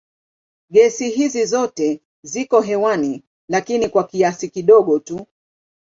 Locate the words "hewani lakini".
2.61-3.89